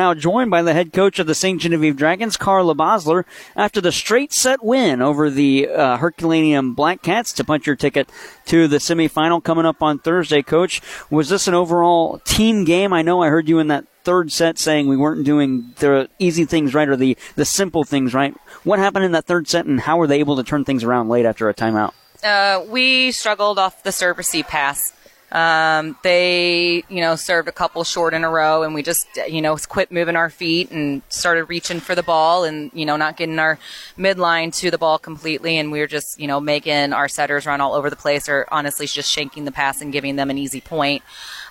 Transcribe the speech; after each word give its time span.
Now 0.00 0.14
joined 0.14 0.50
by 0.50 0.62
the 0.62 0.72
head 0.72 0.94
coach 0.94 1.18
of 1.18 1.26
the 1.26 1.34
St. 1.34 1.60
Genevieve 1.60 1.94
Dragons, 1.94 2.38
Carla 2.38 2.74
Basler, 2.74 3.24
after 3.54 3.82
the 3.82 3.92
straight 3.92 4.32
set 4.32 4.64
win 4.64 5.02
over 5.02 5.28
the 5.28 5.68
uh, 5.68 5.98
Herculaneum 5.98 6.72
Black 6.72 7.02
Cats 7.02 7.34
to 7.34 7.44
punch 7.44 7.66
your 7.66 7.76
ticket 7.76 8.08
to 8.46 8.66
the 8.66 8.78
semifinal 8.78 9.44
coming 9.44 9.66
up 9.66 9.82
on 9.82 9.98
Thursday. 9.98 10.40
Coach, 10.40 10.80
was 11.10 11.28
this 11.28 11.46
an 11.48 11.52
overall 11.52 12.18
team 12.20 12.64
game? 12.64 12.94
I 12.94 13.02
know 13.02 13.22
I 13.22 13.28
heard 13.28 13.46
you 13.46 13.58
in 13.58 13.68
that 13.68 13.84
third 14.02 14.32
set 14.32 14.58
saying 14.58 14.88
we 14.88 14.96
weren't 14.96 15.26
doing 15.26 15.74
the 15.80 16.08
easy 16.18 16.46
things 16.46 16.72
right 16.72 16.88
or 16.88 16.96
the, 16.96 17.18
the 17.34 17.44
simple 17.44 17.84
things 17.84 18.14
right. 18.14 18.34
What 18.64 18.78
happened 18.78 19.04
in 19.04 19.12
that 19.12 19.26
third 19.26 19.48
set 19.48 19.66
and 19.66 19.78
how 19.78 19.98
were 19.98 20.06
they 20.06 20.20
able 20.20 20.36
to 20.36 20.42
turn 20.42 20.64
things 20.64 20.82
around 20.82 21.10
late 21.10 21.26
after 21.26 21.50
a 21.50 21.52
timeout? 21.52 21.92
Uh, 22.24 22.64
we 22.70 23.12
struggled 23.12 23.58
off 23.58 23.82
the 23.82 23.92
serve 23.92 24.16
receive 24.16 24.46
pass. 24.46 24.94
Um, 25.32 25.96
they, 26.02 26.82
you 26.88 27.00
know, 27.00 27.14
served 27.14 27.48
a 27.48 27.52
couple 27.52 27.84
short 27.84 28.14
in 28.14 28.24
a 28.24 28.30
row, 28.30 28.62
and 28.62 28.74
we 28.74 28.82
just, 28.82 29.06
you 29.28 29.40
know, 29.40 29.56
quit 29.56 29.92
moving 29.92 30.16
our 30.16 30.30
feet 30.30 30.70
and 30.70 31.02
started 31.08 31.44
reaching 31.44 31.78
for 31.78 31.94
the 31.94 32.02
ball, 32.02 32.44
and 32.44 32.70
you 32.74 32.84
know, 32.84 32.96
not 32.96 33.16
getting 33.16 33.38
our 33.38 33.58
midline 33.96 34.54
to 34.56 34.70
the 34.70 34.78
ball 34.78 34.98
completely, 34.98 35.56
and 35.58 35.70
we 35.70 35.78
were 35.78 35.86
just, 35.86 36.20
you 36.20 36.26
know, 36.26 36.40
making 36.40 36.92
our 36.92 37.08
setters 37.08 37.46
run 37.46 37.60
all 37.60 37.74
over 37.74 37.90
the 37.90 37.96
place, 37.96 38.28
or 38.28 38.46
honestly, 38.50 38.86
just 38.86 39.14
shanking 39.14 39.44
the 39.44 39.52
pass 39.52 39.80
and 39.80 39.92
giving 39.92 40.16
them 40.16 40.30
an 40.30 40.38
easy 40.38 40.60
point. 40.60 41.02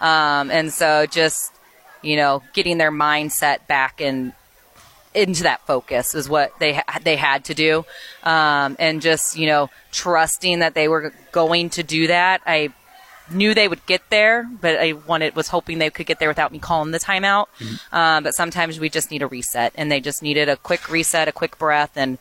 Um, 0.00 0.50
and 0.50 0.72
so, 0.72 1.06
just, 1.06 1.52
you 2.02 2.16
know, 2.16 2.42
getting 2.54 2.78
their 2.78 2.92
mindset 2.92 3.66
back 3.68 4.00
and 4.00 4.32
into 5.14 5.42
that 5.44 5.66
focus 5.66 6.14
is 6.14 6.28
what 6.28 6.56
they 6.58 6.74
ha- 6.74 6.98
they 7.02 7.16
had 7.16 7.44
to 7.46 7.54
do, 7.54 7.84
um, 8.22 8.76
and 8.78 9.00
just 9.02 9.36
you 9.36 9.46
know 9.46 9.70
trusting 9.90 10.60
that 10.60 10.74
they 10.74 10.88
were 10.88 11.12
going 11.32 11.70
to 11.70 11.82
do 11.82 12.08
that. 12.08 12.40
I 12.46 12.72
knew 13.30 13.54
they 13.54 13.68
would 13.68 13.84
get 13.86 14.02
there, 14.10 14.48
but 14.60 14.78
I 14.78 14.92
wanted 14.92 15.36
was 15.36 15.48
hoping 15.48 15.78
they 15.78 15.90
could 15.90 16.06
get 16.06 16.18
there 16.18 16.28
without 16.28 16.52
me 16.52 16.58
calling 16.58 16.90
the 16.90 16.98
timeout. 16.98 17.46
Mm-hmm. 17.58 17.94
Um, 17.94 18.24
but 18.24 18.34
sometimes 18.34 18.80
we 18.80 18.88
just 18.88 19.10
need 19.10 19.22
a 19.22 19.26
reset, 19.26 19.72
and 19.76 19.90
they 19.90 20.00
just 20.00 20.22
needed 20.22 20.48
a 20.48 20.56
quick 20.56 20.90
reset, 20.90 21.28
a 21.28 21.32
quick 21.32 21.58
breath, 21.58 21.92
and 21.96 22.18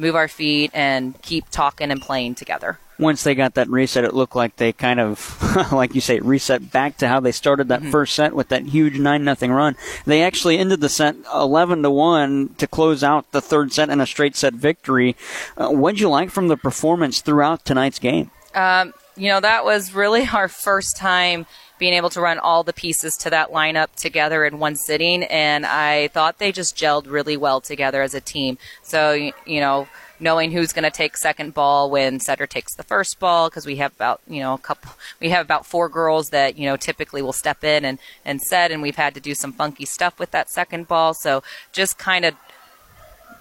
move 0.00 0.16
our 0.16 0.28
feet 0.28 0.70
and 0.74 1.20
keep 1.22 1.48
talking 1.50 1.90
and 1.90 2.00
playing 2.00 2.34
together. 2.34 2.78
Once 2.98 3.22
they 3.22 3.34
got 3.34 3.54
that 3.54 3.68
reset, 3.68 4.04
it 4.04 4.12
looked 4.12 4.36
like 4.36 4.56
they 4.56 4.72
kind 4.72 5.00
of, 5.00 5.72
like 5.72 5.94
you 5.94 6.00
say, 6.00 6.18
reset 6.20 6.70
back 6.70 6.98
to 6.98 7.08
how 7.08 7.18
they 7.18 7.32
started 7.32 7.68
that 7.68 7.80
mm-hmm. 7.80 7.90
first 7.90 8.14
set 8.14 8.34
with 8.34 8.48
that 8.48 8.62
huge 8.66 8.98
nine 8.98 9.24
nothing 9.24 9.50
run. 9.50 9.74
They 10.04 10.22
actually 10.22 10.58
ended 10.58 10.80
the 10.80 10.88
set 10.88 11.16
eleven 11.32 11.82
to 11.82 11.90
one 11.90 12.54
to 12.58 12.66
close 12.66 13.02
out 13.02 13.30
the 13.32 13.40
third 13.40 13.72
set 13.72 13.88
in 13.88 14.00
a 14.00 14.06
straight 14.06 14.36
set 14.36 14.52
victory. 14.52 15.16
Uh, 15.56 15.70
what'd 15.70 16.00
you 16.00 16.10
like 16.10 16.30
from 16.30 16.48
the 16.48 16.58
performance 16.58 17.22
throughout 17.22 17.64
tonight's 17.64 17.98
game? 17.98 18.30
Um, 18.54 18.92
you 19.20 19.28
know, 19.28 19.40
that 19.40 19.66
was 19.66 19.94
really 19.94 20.26
our 20.32 20.48
first 20.48 20.96
time 20.96 21.46
being 21.78 21.92
able 21.92 22.10
to 22.10 22.20
run 22.20 22.38
all 22.38 22.62
the 22.62 22.72
pieces 22.72 23.16
to 23.18 23.30
that 23.30 23.50
lineup 23.50 23.94
together 23.94 24.44
in 24.44 24.58
one 24.58 24.76
sitting. 24.76 25.24
And 25.24 25.66
I 25.66 26.08
thought 26.08 26.38
they 26.38 26.52
just 26.52 26.76
gelled 26.76 27.04
really 27.06 27.36
well 27.36 27.60
together 27.60 28.02
as 28.02 28.14
a 28.14 28.20
team. 28.20 28.58
So, 28.82 29.12
you 29.12 29.60
know, 29.60 29.88
knowing 30.20 30.52
who's 30.52 30.72
going 30.72 30.84
to 30.84 30.90
take 30.90 31.16
second 31.16 31.54
ball 31.54 31.90
when 31.90 32.20
setter 32.20 32.46
takes 32.46 32.74
the 32.76 32.82
first 32.82 33.18
ball 33.18 33.48
because 33.48 33.66
we 33.66 33.76
have 33.76 33.92
about 33.94 34.20
you 34.28 34.40
know 34.40 34.52
a 34.52 34.58
couple 34.58 34.92
we 35.18 35.30
have 35.30 35.46
about 35.46 35.64
four 35.64 35.88
girls 35.88 36.28
that 36.28 36.58
you 36.58 36.66
know 36.66 36.76
typically 36.76 37.22
will 37.22 37.32
step 37.32 37.64
in 37.64 37.86
and 37.86 37.98
and 38.22 38.38
set 38.42 38.70
and 38.70 38.82
we've 38.82 38.96
had 38.96 39.14
to 39.14 39.20
do 39.20 39.34
some 39.34 39.50
funky 39.50 39.86
stuff 39.86 40.18
with 40.18 40.30
that 40.30 40.50
second 40.50 40.86
ball 40.86 41.14
so 41.14 41.42
just 41.72 41.96
kind 41.96 42.26
of 42.26 42.34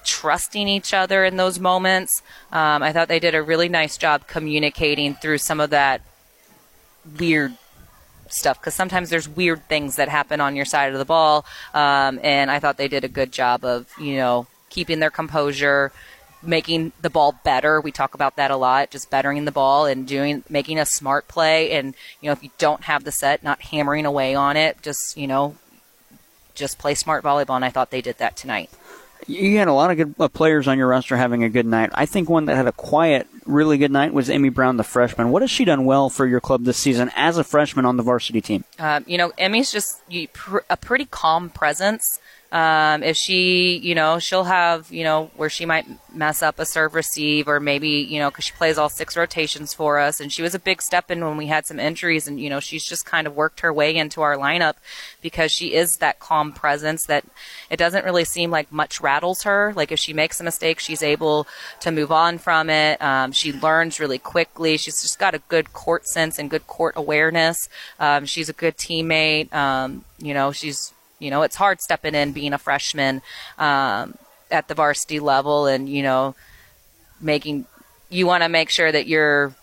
trusting 0.10 0.68
each 0.68 0.92
other 0.92 1.24
in 1.24 1.38
those 1.38 1.60
moments. 1.60 2.24
Um, 2.52 2.82
I 2.82 2.92
thought 2.92 3.08
they 3.08 3.20
did 3.20 3.36
a 3.36 3.44
really 3.44 3.70
nice 3.70 3.96
job 3.96 4.28
communicating 4.28 5.14
through 5.14 5.38
some 5.38 5.60
of 5.60 5.70
that 5.70 6.02
weird 7.20 7.56
stuff 8.28 8.60
because 8.60 8.74
sometimes 8.74 9.12
there's 9.12 9.30
weird 9.30 9.68
things 9.70 9.98
that 9.98 10.10
happen 10.10 10.42
on 10.42 10.56
your 10.56 10.66
side 10.66 10.92
of 10.92 10.98
the 10.98 11.06
ball. 11.06 11.46
Um, 11.76 12.20
and 12.24 12.50
I 12.50 12.60
thought 12.60 12.78
they 12.78 12.88
did 12.88 13.04
a 13.04 13.08
good 13.08 13.32
job 13.32 13.64
of, 13.64 13.88
you 14.00 14.16
know, 14.18 14.48
keeping 14.70 15.00
their 15.00 15.12
composure, 15.12 15.92
making 16.42 16.92
the 17.02 17.10
ball 17.12 17.36
better. 17.44 17.80
We 17.80 17.92
talk 17.92 18.16
about 18.16 18.36
that 18.38 18.50
a 18.50 18.58
lot, 18.58 18.90
just 18.90 19.12
bettering 19.12 19.46
the 19.46 19.52
ball 19.52 19.86
and 19.86 20.08
doing, 20.08 20.44
making 20.50 20.80
a 20.80 20.86
smart 20.86 21.28
play. 21.28 21.72
And, 21.72 21.94
you 22.20 22.28
know, 22.28 22.34
if 22.34 22.44
you 22.44 22.50
don't 22.58 22.86
have 22.86 23.04
the 23.04 23.12
set, 23.12 23.44
not 23.44 23.62
hammering 23.62 24.08
away 24.08 24.34
on 24.34 24.58
it, 24.58 24.82
just, 24.82 25.16
you 25.16 25.28
know, 25.28 25.56
just 26.56 26.80
play 26.80 26.96
smart 26.96 27.24
volleyball. 27.24 27.56
And 27.56 27.66
I 27.66 27.70
thought 27.70 27.92
they 27.92 28.02
did 28.02 28.18
that 28.18 28.36
tonight 28.36 28.72
you 29.28 29.58
had 29.58 29.68
a 29.68 29.74
lot 29.74 29.92
of 29.92 29.98
good 29.98 30.16
uh, 30.20 30.28
players 30.28 30.68
on 30.68 30.78
your 30.78 30.88
roster 30.88 31.18
having 31.18 31.44
a 31.44 31.50
good 31.50 31.66
night. 31.66 31.92
I 31.94 32.06
think 32.06 32.30
one 32.30 32.46
that 32.46 32.56
had 32.56 32.68
a 32.68 32.72
quiet, 32.72 33.28
really 33.50 33.78
good 33.78 33.92
night 33.92 34.14
was 34.14 34.30
Emmy 34.30 34.50
Brown, 34.50 34.78
the 34.78 34.84
freshman. 34.84 35.32
What 35.32 35.42
has 35.42 35.52
she 35.52 35.66
done 35.66 35.86
well 35.86 36.10
for 36.10 36.26
your 36.26 36.40
club 36.40 36.64
this 36.64 36.78
season 36.78 37.12
as 37.16 37.38
a 37.38 37.44
freshman 37.44 37.86
on 37.86 37.98
the 37.98 38.04
varsity 38.04 38.42
team? 38.42 38.64
Uh, 38.78 39.02
you 39.06 39.18
know, 39.18 39.32
Emmy's 39.38 39.72
just 39.72 40.02
a 40.70 40.78
pretty 40.78 41.06
calm 41.06 41.50
presence. 41.50 42.04
Um, 42.52 43.04
if 43.04 43.16
she, 43.16 43.78
you 43.78 43.94
know, 43.94 44.18
she'll 44.18 44.46
have, 44.46 44.92
you 44.92 45.04
know, 45.04 45.30
where 45.36 45.50
she 45.50 45.66
might 45.66 45.86
mess 46.12 46.42
up 46.42 46.58
a 46.58 46.66
serve 46.66 46.96
receive 46.96 47.48
or 47.48 47.60
maybe, 47.60 47.90
you 47.90 48.18
know, 48.18 48.32
because 48.32 48.46
she 48.46 48.54
plays 48.54 48.80
all 48.80 48.90
six 48.90 49.16
rotations 49.16 49.74
for 49.74 50.00
us. 50.00 50.20
And 50.20 50.34
she 50.34 50.42
was 50.42 50.56
a 50.56 50.60
big 50.60 50.82
step 50.82 51.12
in 51.12 51.24
when 51.24 51.38
we 51.38 51.46
had 51.46 51.68
some 51.68 51.80
injuries. 51.80 52.28
And, 52.28 52.40
you 52.40 52.50
know, 52.50 52.60
she's 52.60 52.84
just 52.84 53.06
kind 53.06 53.28
of 53.28 53.36
worked 53.36 53.60
her 53.60 53.72
way 53.72 53.96
into 53.96 54.22
our 54.22 54.36
lineup 54.36 54.76
because 55.22 55.52
she 55.52 55.76
is 55.76 55.98
that 55.98 56.20
calm 56.20 56.52
presence 56.52 57.06
that 57.06 57.24
it 57.70 57.78
doesn't 57.78 58.04
really 58.04 58.26
seem 58.26 58.50
like 58.50 58.72
much 58.72 59.00
rattles 59.00 59.44
her. 59.44 59.72
Like 59.76 59.92
if 59.92 60.00
she 60.00 60.14
makes 60.14 60.42
a 60.42 60.44
mistake, 60.44 60.80
she's 60.80 61.04
able 61.04 61.46
to 61.82 61.92
move 61.92 62.12
on 62.12 62.40
from 62.40 62.72
it. 62.72 63.00
Um, 63.00 63.32
she 63.40 63.54
learns 63.54 64.00
really 64.00 64.20
quickly. 64.20 64.78
She's 64.78 65.02
just 65.02 65.18
got 65.18 65.34
a 65.34 65.40
good 65.48 65.74
court 65.74 66.06
sense 66.08 66.38
and 66.38 66.50
good 66.50 66.68
court 66.68 66.94
awareness. 66.98 67.70
Um, 68.00 68.26
she's 68.26 68.50
a 68.50 68.54
good 68.54 68.78
teammate. 68.78 69.54
Um, 69.54 70.06
you 70.20 70.34
know, 70.34 70.52
she's 70.52 70.94
you 71.20 71.30
know, 71.30 71.44
it's 71.44 71.56
hard 71.56 71.82
stepping 71.82 72.16
in 72.16 72.32
being 72.32 72.54
a 72.54 72.58
freshman 72.58 73.22
um, 73.58 74.16
at 74.50 74.68
the 74.68 74.74
varsity 74.74 75.20
level, 75.20 75.68
and 75.68 75.88
you 75.90 76.02
know, 76.02 76.36
making 77.22 77.66
you 78.10 78.26
want 78.26 78.44
to 78.44 78.50
make 78.50 78.70
sure 78.70 78.92
that 78.92 79.08
you're 79.08 79.54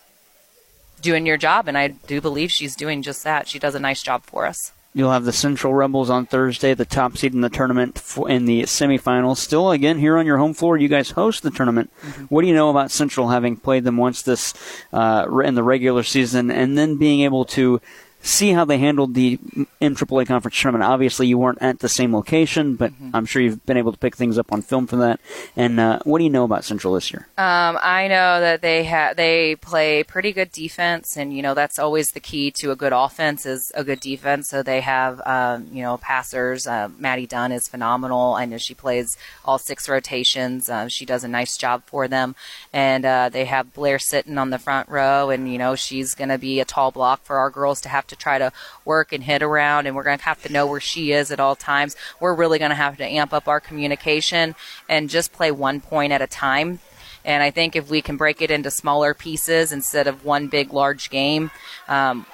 doing 1.00 1.26
your 1.26 1.36
job, 1.36 1.68
and 1.68 1.76
I 1.76 1.88
do 1.88 2.20
believe 2.20 2.50
she's 2.50 2.76
doing 2.76 3.02
just 3.02 3.24
that. 3.24 3.48
She 3.48 3.58
does 3.58 3.74
a 3.74 3.80
nice 3.80 4.02
job 4.02 4.22
for 4.24 4.46
us. 4.46 4.72
You'll 4.96 5.12
have 5.12 5.26
the 5.26 5.32
Central 5.32 5.74
Rebels 5.74 6.08
on 6.08 6.24
Thursday, 6.24 6.72
the 6.72 6.86
top 6.86 7.18
seed 7.18 7.34
in 7.34 7.42
the 7.42 7.50
tournament 7.50 8.02
in 8.26 8.46
the 8.46 8.62
semifinals. 8.62 9.36
Still, 9.36 9.70
again, 9.70 9.98
here 9.98 10.16
on 10.16 10.24
your 10.24 10.38
home 10.38 10.54
floor, 10.54 10.78
you 10.78 10.88
guys 10.88 11.10
host 11.10 11.42
the 11.42 11.50
tournament. 11.50 11.92
Mm-hmm. 12.00 12.24
What 12.24 12.40
do 12.40 12.48
you 12.48 12.54
know 12.54 12.70
about 12.70 12.90
Central 12.90 13.28
having 13.28 13.58
played 13.58 13.84
them 13.84 13.98
once 13.98 14.22
this 14.22 14.54
uh, 14.94 15.26
in 15.44 15.54
the 15.54 15.62
regular 15.62 16.02
season, 16.02 16.50
and 16.50 16.78
then 16.78 16.96
being 16.96 17.20
able 17.20 17.44
to 17.44 17.78
see 18.20 18.50
how 18.50 18.64
they 18.64 18.78
handled 18.78 19.14
the 19.14 19.38
MAAA 19.80 20.26
conference 20.26 20.60
tournament. 20.60 20.88
Obviously, 20.88 21.26
you 21.26 21.38
weren't 21.38 21.58
at 21.60 21.78
the 21.78 21.88
same 21.88 22.14
location, 22.14 22.74
but 22.74 22.92
mm-hmm. 22.92 23.10
I'm 23.14 23.26
sure 23.26 23.40
you've 23.40 23.64
been 23.66 23.76
able 23.76 23.92
to 23.92 23.98
pick 23.98 24.16
things 24.16 24.38
up 24.38 24.52
on 24.52 24.62
film 24.62 24.86
from 24.86 24.98
that. 25.00 25.20
And 25.54 25.78
uh, 25.78 26.00
what 26.04 26.18
do 26.18 26.24
you 26.24 26.30
know 26.30 26.44
about 26.44 26.64
Central 26.64 26.94
this 26.94 27.12
year? 27.12 27.28
Um, 27.38 27.78
I 27.80 28.08
know 28.08 28.40
that 28.40 28.62
they 28.62 28.84
have 28.84 29.16
they 29.16 29.56
play 29.56 30.02
pretty 30.02 30.32
good 30.32 30.50
defense, 30.50 31.16
and 31.16 31.34
you 31.34 31.42
know 31.42 31.54
that's 31.54 31.78
always 31.78 32.10
the 32.10 32.20
key 32.20 32.50
to 32.60 32.70
a 32.70 32.76
good 32.76 32.92
offense 32.92 33.46
is 33.46 33.70
a 33.74 33.84
good 33.84 34.00
defense. 34.00 34.48
So 34.48 34.62
they 34.62 34.80
have 34.80 35.20
um, 35.26 35.68
you 35.72 35.82
know 35.82 35.96
passers. 35.98 36.66
Uh, 36.66 36.88
Maddie 36.98 37.26
Dunn 37.26 37.52
is 37.52 37.68
phenomenal. 37.68 38.34
I 38.34 38.44
know 38.44 38.58
she 38.58 38.74
plays 38.74 39.16
all 39.44 39.58
six 39.58 39.88
rotations. 39.88 40.68
Uh, 40.68 40.88
she 40.88 41.06
does 41.06 41.22
a 41.22 41.28
nice 41.28 41.56
job 41.56 41.82
for 41.86 42.08
them, 42.08 42.34
and 42.72 43.04
uh, 43.04 43.28
they 43.28 43.44
have 43.44 43.72
Blair 43.72 43.98
sitting 43.98 44.38
on 44.38 44.50
the 44.50 44.58
front 44.58 44.88
row, 44.88 45.30
and 45.30 45.50
you 45.50 45.58
know 45.58 45.76
she's 45.76 46.14
going 46.14 46.30
to 46.30 46.38
be 46.38 46.60
a 46.60 46.64
tall 46.64 46.90
block 46.90 47.24
for 47.24 47.36
our 47.36 47.50
girls 47.50 47.80
to 47.82 47.88
have 48.06 48.18
to 48.18 48.22
try 48.22 48.38
to 48.38 48.52
work 48.84 49.12
and 49.12 49.24
hit 49.24 49.42
around, 49.42 49.86
and 49.86 49.96
we're 49.96 50.04
going 50.04 50.18
to 50.18 50.24
have 50.24 50.42
to 50.42 50.52
know 50.52 50.66
where 50.66 50.80
she 50.80 51.12
is 51.12 51.30
at 51.30 51.40
all 51.40 51.56
times. 51.56 51.96
We're 52.20 52.34
really 52.34 52.58
going 52.58 52.70
to 52.70 52.76
have 52.76 52.96
to 52.98 53.04
amp 53.04 53.32
up 53.32 53.48
our 53.48 53.60
communication 53.60 54.54
and 54.88 55.10
just 55.10 55.32
play 55.32 55.50
one 55.50 55.80
point 55.80 56.12
at 56.12 56.22
a 56.22 56.26
time. 56.26 56.78
And 57.24 57.42
I 57.42 57.50
think 57.50 57.74
if 57.74 57.90
we 57.90 58.02
can 58.02 58.16
break 58.16 58.40
it 58.40 58.52
into 58.52 58.70
smaller 58.70 59.12
pieces 59.12 59.72
instead 59.72 60.06
of 60.06 60.24
one 60.24 60.46
big, 60.46 60.72
large 60.72 61.10
game, 61.10 61.50
um, 61.88 62.24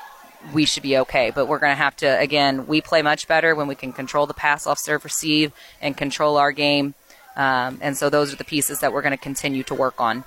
we 0.53 0.67
should 0.67 0.83
be 0.83 0.99
okay. 0.99 1.33
But 1.35 1.47
we're 1.47 1.59
going 1.59 1.73
to 1.73 1.83
have 1.83 1.97
to, 1.97 2.19
again, 2.19 2.67
we 2.67 2.83
play 2.83 3.01
much 3.01 3.27
better 3.27 3.55
when 3.55 3.69
we 3.69 3.75
can 3.75 3.95
control 3.95 4.27
the 4.27 4.35
pass 4.35 4.67
off 4.67 4.79
serve 4.79 5.05
receive 5.05 5.53
and 5.81 5.97
control 5.97 6.37
our 6.37 6.53
game. 6.53 6.95
Um, 7.35 7.79
and 7.81 7.97
so 7.97 8.11
those 8.11 8.35
are 8.35 8.37
the 8.37 8.45
pieces 8.45 8.81
that 8.81 8.93
we're 8.93 9.01
going 9.01 9.17
to 9.17 9.25
continue 9.25 9.63
to 9.63 9.75
work 9.75 9.99
on. 9.99 10.25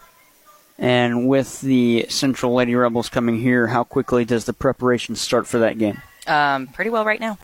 And 0.77 1.27
with 1.27 1.61
the 1.61 2.05
Central 2.09 2.53
Lady 2.53 2.75
Rebels 2.75 3.09
coming 3.09 3.39
here, 3.39 3.67
how 3.67 3.83
quickly 3.83 4.25
does 4.25 4.45
the 4.45 4.53
preparation 4.53 5.15
start 5.15 5.47
for 5.47 5.59
that 5.59 5.77
game? 5.77 6.01
Um, 6.27 6.67
pretty 6.67 6.89
well 6.89 7.05
right 7.05 7.19
now. 7.19 7.33